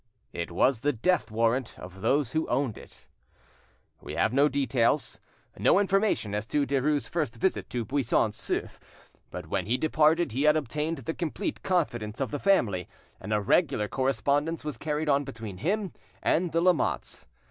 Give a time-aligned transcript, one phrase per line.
[0.33, 3.05] It was the death warrant of those who owned it.
[4.01, 5.19] We have no details,
[5.59, 8.79] no information as to Derues' first visit to Buisson Souef,
[9.29, 13.39] but when he departed he had obtained the complete confidence of the family, and a
[13.41, 15.93] regular correspondence was carried on between him
[16.23, 17.27] and the Lamottes.